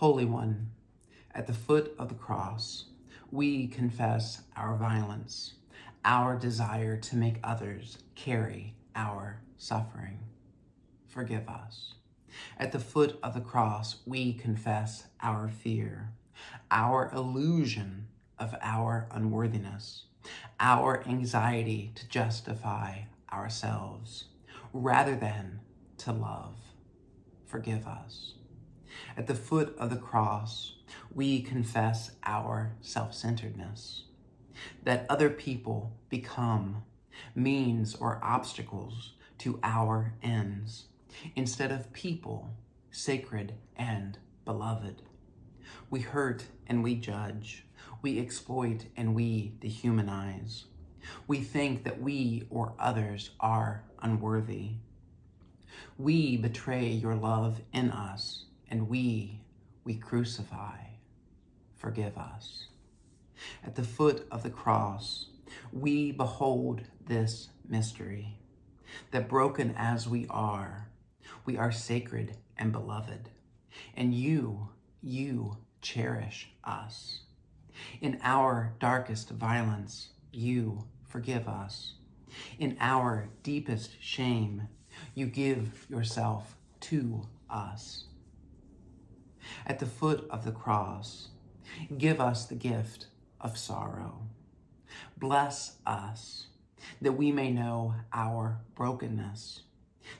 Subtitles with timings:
[0.00, 0.70] Holy One,
[1.34, 2.86] at the foot of the cross,
[3.30, 5.56] we confess our violence,
[6.06, 10.20] our desire to make others carry our suffering.
[11.06, 11.96] Forgive us.
[12.56, 16.12] At the foot of the cross, we confess our fear,
[16.70, 18.06] our illusion
[18.38, 20.04] of our unworthiness,
[20.58, 24.28] our anxiety to justify ourselves
[24.72, 25.60] rather than
[25.98, 26.56] to love.
[27.44, 28.32] Forgive us.
[29.16, 30.74] At the foot of the cross,
[31.12, 34.04] we confess our self centeredness,
[34.84, 36.82] that other people become
[37.34, 40.86] means or obstacles to our ends
[41.34, 42.50] instead of people,
[42.90, 45.02] sacred and beloved.
[45.88, 47.64] We hurt and we judge.
[48.02, 50.64] We exploit and we dehumanize.
[51.26, 54.72] We think that we or others are unworthy.
[55.98, 59.40] We betray your love in us, and we,
[59.84, 60.78] we crucify.
[61.76, 62.66] Forgive us.
[63.64, 65.26] At the foot of the cross,
[65.72, 68.36] we behold this mystery
[69.10, 70.88] that broken as we are,
[71.44, 73.30] we are sacred and beloved.
[73.96, 74.68] And you,
[75.02, 77.20] you cherish us.
[78.00, 81.94] In our darkest violence, you forgive us.
[82.58, 84.68] In our deepest shame,
[85.14, 88.04] you give yourself to us.
[89.70, 91.28] At the foot of the cross,
[91.96, 93.06] give us the gift
[93.40, 94.22] of sorrow.
[95.16, 96.48] Bless us
[97.00, 99.62] that we may know our brokenness,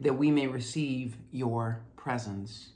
[0.00, 2.70] that we may receive your presence,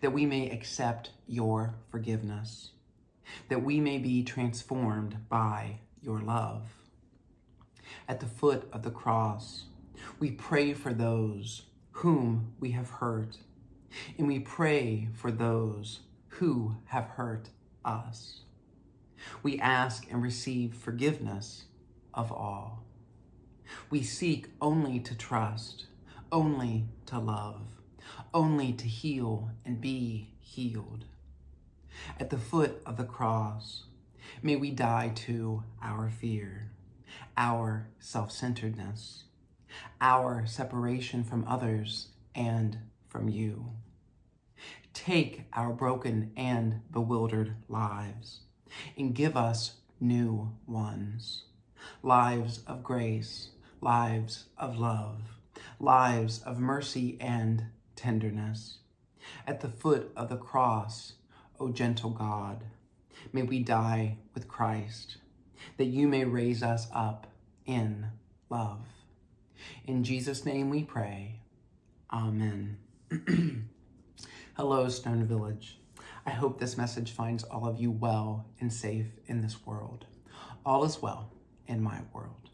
[0.00, 2.70] that we may accept your forgiveness,
[3.50, 6.62] that we may be transformed by your love.
[8.08, 9.64] At the foot of the cross,
[10.18, 13.36] we pray for those whom we have hurt,
[14.16, 16.00] and we pray for those
[16.38, 17.48] who have hurt
[17.84, 18.40] us.
[19.42, 21.64] We ask and receive forgiveness
[22.12, 22.84] of all.
[23.90, 25.86] We seek only to trust,
[26.30, 27.68] only to love,
[28.34, 31.06] only to heal and be healed.
[32.20, 33.84] At the foot of the cross,
[34.42, 36.72] may we die to our fear,
[37.36, 39.24] our self centeredness,
[40.00, 42.78] our separation from others and
[43.08, 43.70] from you.
[44.96, 48.40] Take our broken and bewildered lives
[48.96, 51.44] and give us new ones
[52.02, 53.50] lives of grace,
[53.82, 55.20] lives of love,
[55.78, 58.78] lives of mercy and tenderness.
[59.46, 61.12] At the foot of the cross,
[61.60, 62.64] O gentle God,
[63.34, 65.18] may we die with Christ,
[65.76, 67.26] that you may raise us up
[67.66, 68.06] in
[68.48, 68.86] love.
[69.84, 71.40] In Jesus' name we pray.
[72.10, 72.78] Amen.
[74.58, 75.76] Hello, Stone Village.
[76.24, 80.06] I hope this message finds all of you well and safe in this world.
[80.64, 81.30] All is well
[81.66, 82.48] in my world.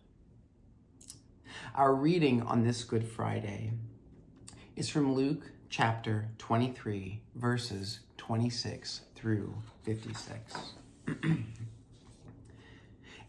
[1.77, 3.75] Our reading on this Good Friday
[4.75, 10.55] is from Luke chapter 23, verses 26 through 56.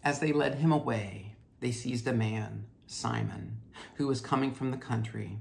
[0.04, 3.60] As they led him away, they seized a man, Simon,
[3.98, 5.38] who was coming from the country,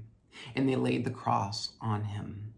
[0.55, 2.52] and they laid the cross on him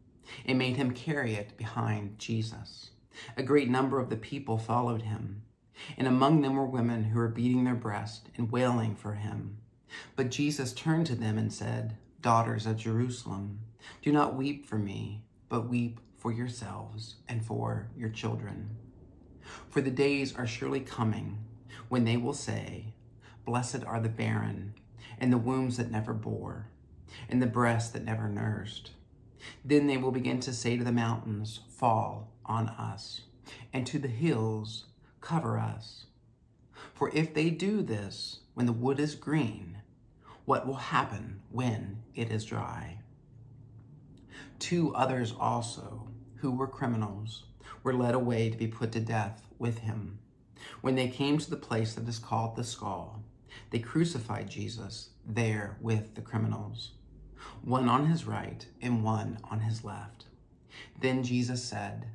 [0.46, 2.92] and made him carry it behind Jesus.
[3.38, 5.44] A great number of the people followed him,
[5.98, 9.58] and among them were women who were beating their breast and wailing for him.
[10.16, 13.60] But Jesus turned to them and said, Daughters of Jerusalem,
[14.02, 18.78] do not weep for me, but weep for yourselves and for your children.
[19.70, 21.38] For the days are surely coming
[21.88, 22.94] when they will say,
[23.46, 24.74] Blessed are the barren,
[25.20, 26.68] and the wombs that never bore,
[27.30, 28.92] and the breasts that never nursed.
[29.64, 33.22] Then they will begin to say to the mountains, Fall on us,
[33.74, 34.86] and to the hills,
[35.22, 36.06] Cover us.
[36.94, 39.80] For if they do this when the wood is green,
[40.46, 43.00] what will happen when it is dry?
[44.60, 46.08] Two others also,
[46.38, 47.46] who were criminals,
[47.84, 50.20] were led away to be put to death with him.
[50.82, 53.24] When they came to the place that is called the skull,
[53.72, 56.92] they crucified Jesus there with the criminals,
[57.64, 60.26] one on his right and one on his left.
[61.00, 62.08] Then Jesus said,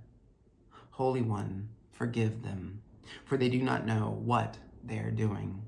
[0.91, 2.82] Holy One, forgive them,
[3.25, 5.62] for they do not know what they are doing.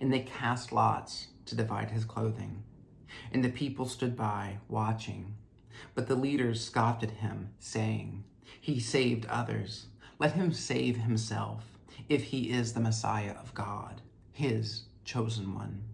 [0.00, 2.64] And they cast lots to divide his clothing.
[3.32, 5.36] And the people stood by, watching.
[5.94, 8.24] But the leaders scoffed at him, saying,
[8.60, 9.86] He saved others.
[10.18, 11.78] Let him save himself,
[12.08, 14.02] if he is the Messiah of God,
[14.32, 15.87] his chosen one.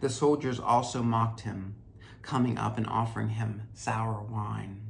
[0.00, 1.74] The soldiers also mocked him,
[2.22, 4.82] coming up and offering him sour wine,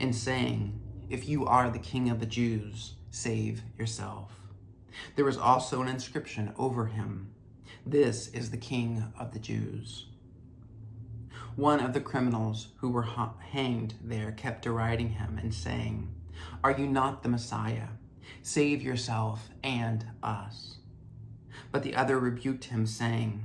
[0.00, 4.32] and saying, if you are the king of the Jews, save yourself.
[5.16, 7.30] There was also an inscription over him
[7.86, 10.06] This is the king of the Jews.
[11.56, 13.08] One of the criminals who were
[13.52, 16.08] hanged there kept deriding him and saying,
[16.62, 17.88] Are you not the Messiah?
[18.42, 20.76] Save yourself and us.
[21.72, 23.44] But the other rebuked him, saying,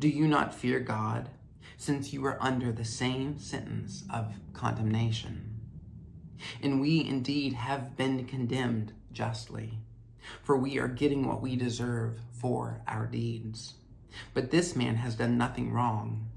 [0.00, 1.30] Do you not fear God,
[1.76, 5.60] since you are under the same sentence of condemnation?
[6.60, 9.78] And we indeed have been condemned justly,
[10.42, 13.74] for we are getting what we deserve for our deeds.
[14.34, 16.28] But this man has done nothing wrong.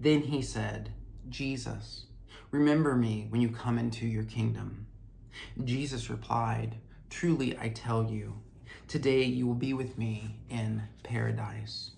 [0.00, 0.92] Then he said,
[1.28, 2.06] Jesus,
[2.50, 4.86] remember me when you come into your kingdom.
[5.64, 6.76] Jesus replied,
[7.10, 8.40] Truly I tell you,
[8.86, 11.92] today you will be with me in paradise.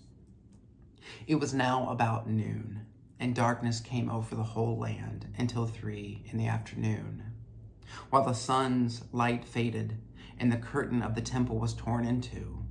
[1.27, 2.85] It was now about noon
[3.21, 7.23] and darkness came over the whole land until three in the afternoon.
[8.09, 9.99] While the sun's light faded
[10.39, 12.65] and the curtain of the temple was torn in two.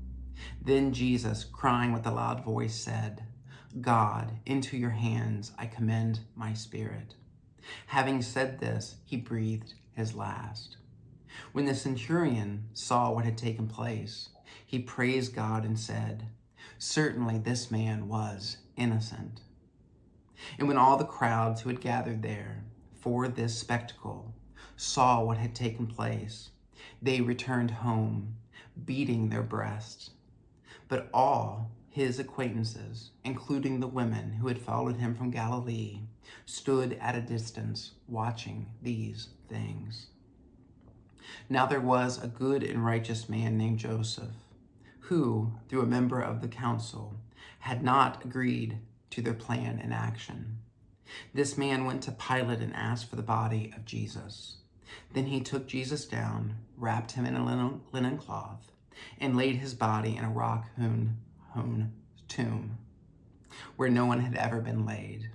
[0.60, 3.24] then Jesus, crying with a loud voice, said,
[3.80, 7.14] God, into your hands I commend my spirit.
[7.86, 10.78] Having said this, he breathed his last.
[11.52, 14.30] When the centurion saw what had taken place,
[14.66, 16.26] he praised God and said,
[16.82, 19.42] Certainly this man was innocent.
[20.58, 22.64] And when all the crowds who had gathered there
[22.98, 24.34] for this spectacle
[24.76, 26.52] saw what had taken place,
[27.02, 28.36] they returned home,
[28.86, 30.12] beating their breasts.
[30.88, 36.00] But all his acquaintances, including the women who had followed him from Galilee,
[36.46, 40.06] stood at a distance watching these things.
[41.50, 44.32] Now there was a good and righteous man named Joseph,
[45.10, 47.16] who, through a member of the council,
[47.58, 48.78] had not agreed
[49.10, 50.58] to their plan and action.
[51.34, 54.58] This man went to Pilate and asked for the body of Jesus.
[55.12, 58.70] Then he took Jesus down, wrapped him in a linen, cloth,
[59.18, 61.16] and laid his body in a rock hewn
[62.28, 62.78] tomb
[63.74, 65.28] where no one had ever been laid.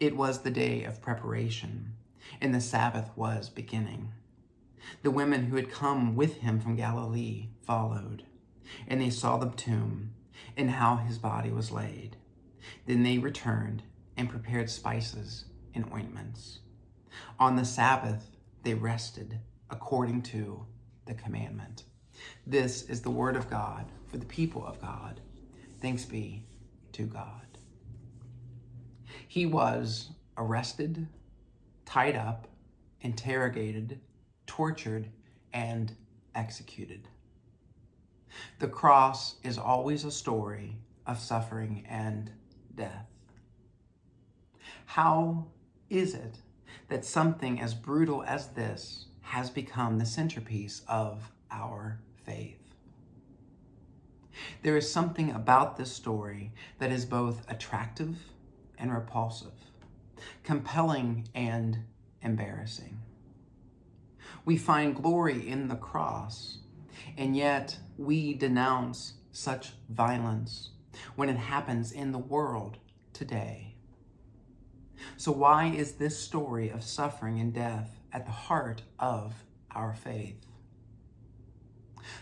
[0.00, 1.92] It was the day of preparation,
[2.40, 4.12] and the Sabbath was beginning.
[5.04, 8.24] The women who had come with him from Galilee followed,
[8.86, 10.12] and they saw the tomb
[10.56, 12.16] and how his body was laid.
[12.86, 13.82] Then they returned
[14.16, 16.60] and prepared spices and ointments.
[17.38, 18.30] On the Sabbath,
[18.62, 19.40] they rested
[19.70, 20.66] according to
[21.06, 21.84] the commandment.
[22.46, 25.20] This is the word of God for the people of God.
[25.80, 26.44] Thanks be
[26.92, 27.58] to God.
[29.28, 31.08] He was arrested,
[31.84, 32.48] tied up,
[33.00, 34.00] interrogated,
[34.46, 35.10] tortured,
[35.52, 35.94] and
[36.34, 37.08] executed.
[38.58, 42.30] The cross is always a story of suffering and
[42.74, 43.06] death.
[44.86, 45.46] How
[45.90, 46.38] is it
[46.88, 52.58] that something as brutal as this has become the centerpiece of our faith?
[54.62, 58.18] There is something about this story that is both attractive
[58.78, 59.54] and repulsive,
[60.42, 61.78] compelling and
[62.22, 62.98] embarrassing.
[64.44, 66.58] We find glory in the cross,
[67.16, 70.70] and yet we denounce such violence
[71.14, 72.78] when it happens in the world
[73.12, 73.74] today.
[75.16, 80.46] So, why is this story of suffering and death at the heart of our faith?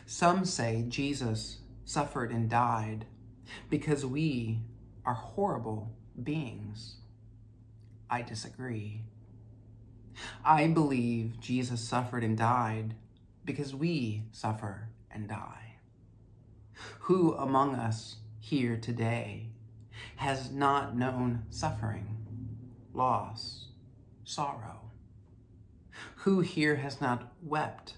[0.07, 3.07] Some say Jesus suffered and died
[3.71, 4.61] because we
[5.05, 6.97] are horrible beings.
[8.11, 9.03] I disagree.
[10.45, 12.95] I believe Jesus suffered and died
[13.45, 15.77] because we suffer and die.
[17.01, 19.51] Who among us here today
[20.17, 22.17] has not known suffering,
[22.93, 23.69] loss,
[24.25, 24.91] sorrow?
[26.17, 27.95] Who here has not wept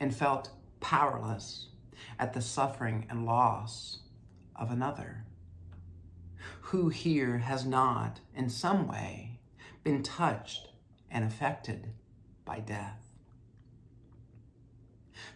[0.00, 1.68] and felt powerless
[2.18, 3.98] at the suffering and loss
[4.56, 5.24] of another?
[6.68, 9.40] Who here has not, in some way,
[9.82, 10.68] been touched
[11.10, 11.88] and affected
[12.44, 13.03] by death?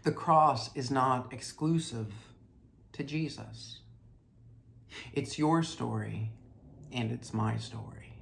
[0.03, 2.13] The cross is not exclusive
[2.93, 3.81] to Jesus.
[5.13, 6.33] It's your story,
[6.93, 8.15] and it's my story.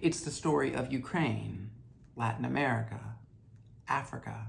[0.00, 1.70] It's the story of Ukraine,
[2.16, 3.00] Latin America,
[3.88, 4.48] Africa,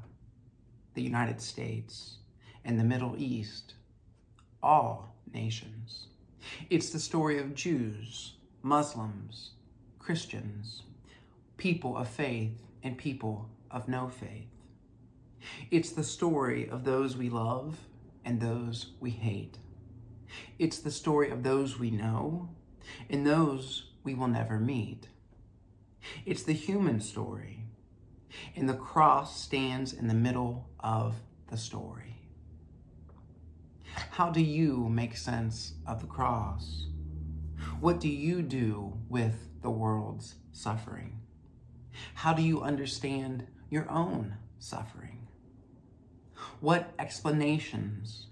[0.94, 2.18] the United States,
[2.64, 3.74] and the Middle East,
[4.64, 6.08] all nations.
[6.70, 9.52] It's the story of Jews, Muslims,
[10.00, 10.84] Christians,
[11.58, 14.55] people of faith, and people of no faith.
[15.72, 17.78] It's the story of those we love
[18.24, 19.58] and those we hate.
[20.60, 22.50] It's the story of those we know
[23.10, 25.08] and those we will never meet.
[26.25, 27.66] It's the human story.
[28.56, 31.16] And the cross stands in the middle of
[31.50, 32.22] the story.
[34.12, 36.88] How do you make sense of the cross?
[37.80, 41.20] What do you do with the world's suffering?
[42.14, 45.15] How do you understand your own suffering?
[46.62, 48.28] What explanations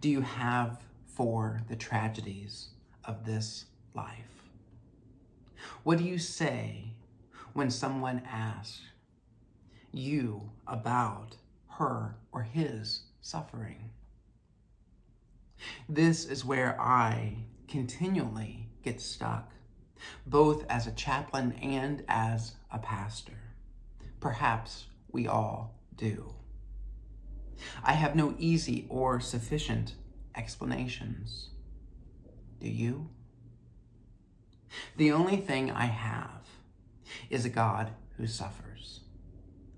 [0.00, 2.68] do you have for the tragedies
[3.04, 4.42] of this life?
[5.82, 6.94] What do you say
[7.52, 8.80] when someone asks
[9.92, 11.36] you about
[11.68, 13.90] her or his suffering?
[15.88, 19.52] This is where I continually get stuck,
[20.26, 23.38] both as a chaplain and as a pastor.
[24.20, 26.34] Perhaps we all do.
[27.82, 29.94] I have no easy or sufficient
[30.34, 31.50] explanations.
[32.60, 33.08] Do you?
[34.96, 36.46] The only thing I have
[37.30, 39.00] is a God who suffers,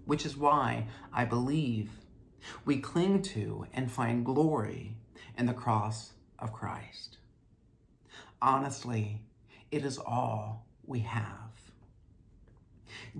[0.04, 1.90] which is why I believe
[2.64, 4.96] we cling to and find glory
[5.37, 7.18] in the cross of Christ.
[8.42, 9.20] Honestly,
[9.70, 11.50] it is all we have.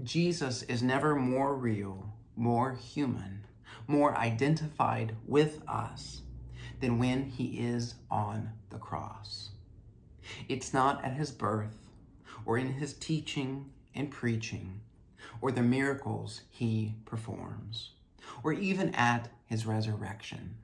[0.03, 3.47] Jesus is never more real, more human,
[3.91, 6.23] more identified with us
[6.81, 9.51] than when he is on the cross.
[10.49, 11.89] It's not at his birth
[12.47, 14.81] or in his teaching and preaching
[15.41, 17.91] or the miracles he performs
[18.43, 20.57] or even at his resurrection.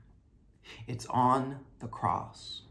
[0.87, 2.61] It's on the cross.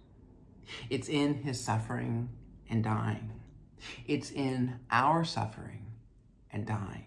[0.90, 2.30] It's in his suffering
[2.68, 3.40] and dying.
[4.06, 5.86] It's in our suffering
[6.50, 7.04] and dying.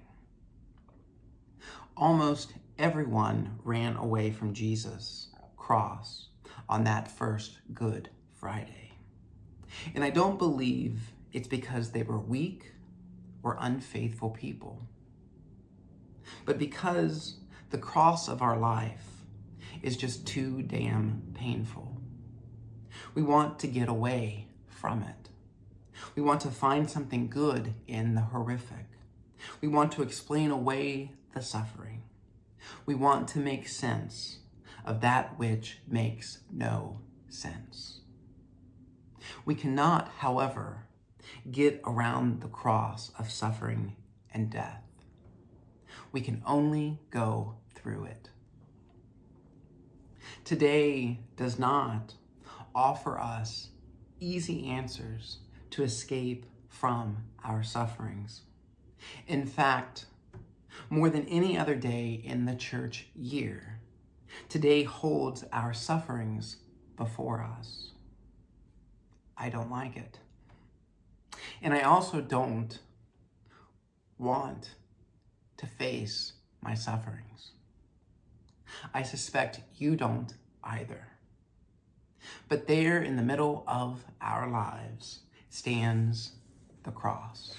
[1.98, 6.28] Almost everyone ran away from Jesus' cross
[6.70, 8.10] on that first Good
[8.40, 8.94] Friday.
[9.94, 12.72] And I don't believe it's because they were weak
[13.44, 14.82] or unfaithful people,
[16.46, 17.36] but because
[17.70, 19.06] the cross of our life
[19.82, 22.02] is just too damn painful.
[23.14, 25.30] We want to get away from it.
[26.16, 28.86] We want to find something good in the horrific.
[29.62, 32.04] We want to explain away the suffering.
[32.86, 34.40] We want to make sense
[34.86, 38.02] of that which makes no sense.
[39.46, 40.86] We cannot, however,
[41.52, 43.96] get around the cross of suffering
[44.34, 44.84] and death.
[46.12, 48.30] We can only go through it.
[50.44, 52.16] Today does not
[52.74, 53.70] offer us
[54.20, 55.40] easy answers
[55.72, 58.42] to escape from our sufferings.
[59.28, 60.06] In fact,
[60.90, 63.80] more than any other day in the church year,
[64.48, 66.58] today holds our sufferings
[66.98, 67.92] before us.
[69.38, 70.20] I don't like it.
[71.62, 72.80] And I also don't
[74.18, 74.76] want
[75.58, 77.52] to face my sufferings.
[78.94, 80.34] I suspect you don't
[80.64, 81.08] either.
[82.48, 86.34] But there in the middle of our lives stands
[86.84, 87.56] the cross.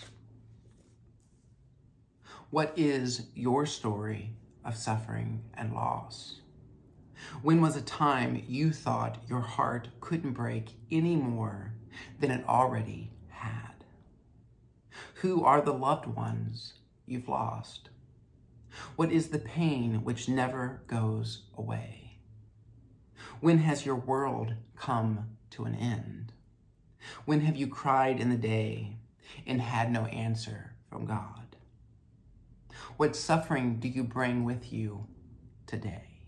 [2.51, 4.33] What is your story
[4.65, 6.41] of suffering and loss?
[7.43, 11.75] When was a time you thought your heart couldn't break any more
[12.19, 13.85] than it already had?
[15.23, 16.73] Who are the loved ones
[17.07, 17.91] you've lost?
[18.97, 22.19] What is the pain which never goes away?
[23.41, 26.33] When has your world come to an end?
[27.27, 28.97] When have you cried in the day
[29.47, 31.50] and had no answer from God?
[33.01, 35.07] What suffering do you bring with you
[35.67, 36.21] today?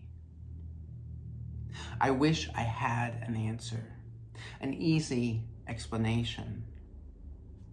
[2.01, 3.93] I wish I had an answer,
[4.59, 6.63] an easy explanation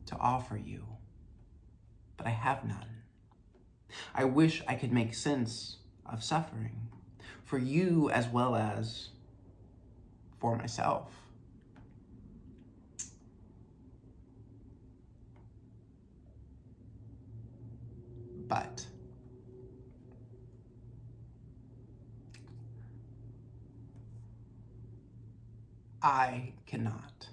[0.05, 0.85] to offer you,
[2.19, 3.05] but I have none.
[4.15, 6.91] I wish I could make sense of suffering
[7.43, 9.09] for you as well as
[10.37, 11.11] for myself.
[18.47, 18.85] But
[26.03, 27.29] I cannot.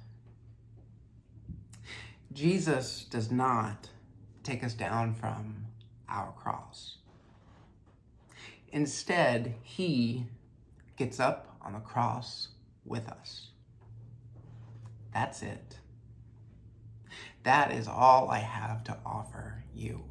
[2.34, 3.90] Jesus does not
[4.44, 5.66] take us down from
[6.10, 6.98] our cross.
[8.72, 10.28] Instead, he
[10.98, 12.50] gets up on the cross
[12.86, 13.50] with us.
[15.14, 15.78] That's it.
[17.44, 20.04] That is all I have to offer you.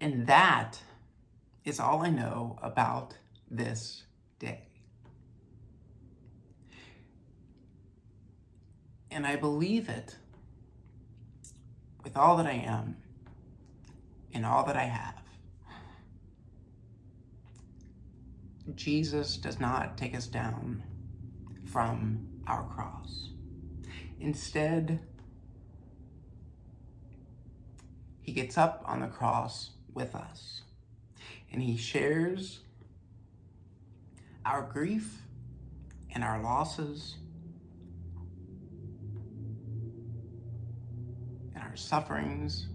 [0.00, 0.80] And that
[1.64, 3.18] is all I know about
[3.50, 4.04] this
[4.38, 4.69] day.
[9.10, 10.16] And I believe it
[12.04, 12.96] with all that I am
[14.32, 15.14] and all that I have.
[18.74, 20.82] Jesus does not take us down
[21.66, 23.30] from our cross.
[24.20, 25.00] Instead,
[28.20, 30.62] he gets up on the cross with us
[31.52, 32.60] and he shares
[34.44, 35.22] our grief
[36.14, 37.16] and our losses
[41.70, 42.66] our sufferings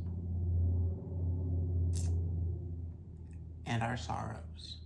[3.66, 4.78] and our sorrows.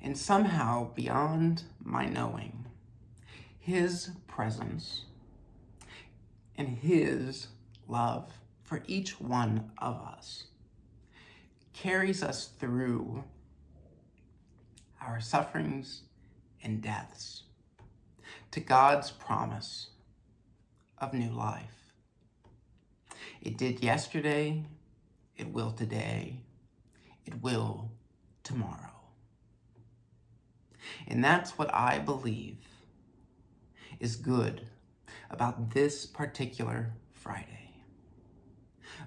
[0.00, 2.64] And somehow, beyond my knowing,
[3.58, 5.04] his presence
[6.56, 7.48] and his
[7.86, 8.32] love
[8.62, 10.44] for each one of us
[11.74, 13.24] carries us through
[15.02, 16.02] our sufferings
[16.62, 17.42] and deaths
[18.50, 19.88] to God's promise
[20.96, 21.83] of new life.
[23.42, 24.64] It did yesterday,
[25.36, 26.40] it will today,
[27.26, 27.90] it will
[28.42, 28.90] tomorrow.
[31.06, 32.58] And that's what I believe
[34.00, 34.66] is good
[35.30, 37.70] about this particular Friday.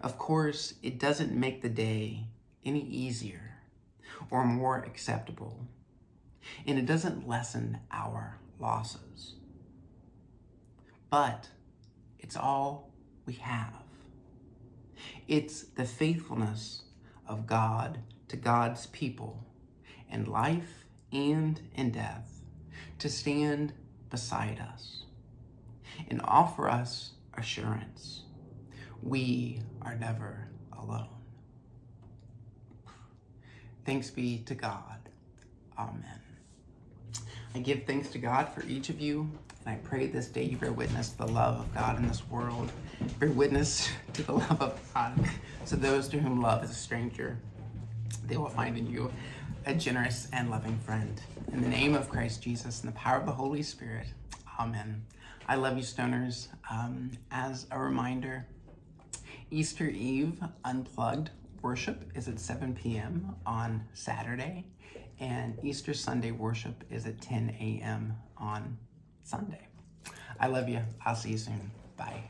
[0.01, 2.25] Of course, it doesn't make the day
[2.65, 3.57] any easier
[4.29, 5.67] or more acceptable,
[6.65, 9.35] and it doesn't lessen our losses.
[11.09, 11.49] But
[12.19, 12.91] it's all
[13.25, 13.86] we have.
[15.27, 16.83] It's the faithfulness
[17.27, 17.99] of God
[18.29, 19.43] to God's people
[20.09, 22.41] in life and in death
[22.99, 23.73] to stand
[24.09, 25.03] beside us
[26.09, 28.23] and offer us assurance.
[29.01, 31.07] We are never alone.
[33.85, 35.09] Thanks be to God.
[35.77, 36.21] Amen.
[37.55, 39.31] I give thanks to God for each of you,
[39.67, 42.25] and I pray this day you bear witness to the love of God in this
[42.29, 42.71] world,
[43.19, 45.19] bear witness to the love of God.
[45.65, 47.37] So those to whom love is a stranger,
[48.25, 49.11] they will find in you
[49.65, 51.21] a generous and loving friend.
[51.51, 54.07] In the name of Christ Jesus and the power of the Holy Spirit,
[54.57, 55.03] amen.
[55.49, 56.47] I love you, stoners.
[56.71, 58.45] Um, as a reminder,
[59.51, 63.35] Easter Eve Unplugged worship is at 7 p.m.
[63.45, 64.65] on Saturday,
[65.19, 68.15] and Easter Sunday worship is at 10 a.m.
[68.37, 68.77] on
[69.27, 69.67] Sunday.
[70.39, 70.79] I love you.
[71.05, 71.71] I'll see you soon.
[71.97, 72.23] Bye.